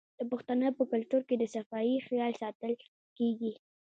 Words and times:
د 0.19 0.21
پښتنو 0.31 0.69
په 0.77 0.83
کلتور 0.91 1.21
کې 1.29 1.35
د 1.37 1.43
صفايي 1.55 1.95
خیال 2.07 2.31
ساتل 2.41 2.73
کیږي. 3.17 3.53